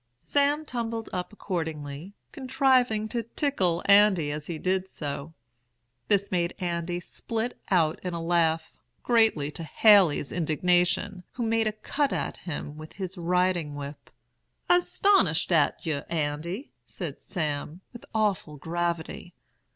"Sam 0.17 0.65
tumbled 0.65 1.09
up 1.13 1.31
accordingly, 1.31 2.15
contriving 2.31 3.07
to 3.09 3.21
tickle 3.21 3.83
Andy 3.85 4.31
as 4.31 4.47
he 4.47 4.57
did 4.57 4.89
so. 4.89 5.35
This 6.07 6.31
made 6.31 6.55
Andy 6.57 6.99
split 6.99 7.61
out 7.69 7.99
into 7.99 8.17
a 8.17 8.19
laugh, 8.19 8.73
greatly 9.03 9.51
to 9.51 9.63
Haley's 9.63 10.31
indignation, 10.31 11.23
who 11.33 11.43
made 11.43 11.67
a 11.67 11.71
cut 11.71 12.11
at 12.11 12.37
him 12.37 12.77
with 12.77 12.93
his 12.93 13.15
riding 13.15 13.75
whip. 13.75 14.09
'I'se 14.69 14.89
'stonished 14.91 15.51
at 15.51 15.85
yer, 15.85 16.03
Andy,' 16.09 16.71
said 16.83 17.19
Sam, 17.21 17.81
with 17.93 18.03
awful 18.15 18.57
gravity. 18.57 19.35